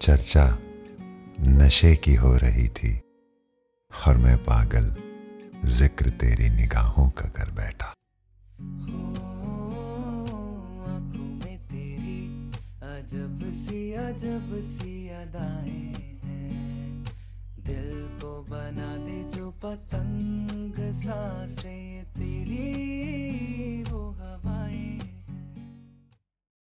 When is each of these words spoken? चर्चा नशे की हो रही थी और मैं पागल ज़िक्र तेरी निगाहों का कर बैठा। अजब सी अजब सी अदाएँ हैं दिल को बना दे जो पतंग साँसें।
चर्चा 0.00 0.46
नशे 1.40 1.94
की 1.96 2.14
हो 2.14 2.36
रही 2.36 2.68
थी 2.68 2.92
और 3.92 4.16
मैं 4.16 4.36
पागल 4.44 4.94
ज़िक्र 5.76 6.10
तेरी 6.20 6.48
निगाहों 6.50 7.08
का 7.10 7.28
कर 7.36 7.50
बैठा। 7.50 7.92
अजब 12.86 13.40
सी 13.52 13.80
अजब 14.02 14.48
सी 14.64 14.94
अदाएँ 15.16 15.94
हैं 16.24 17.04
दिल 17.66 17.90
को 18.20 18.32
बना 18.50 18.90
दे 18.96 19.18
जो 19.36 19.50
पतंग 19.64 20.76
साँसें। 21.02 21.75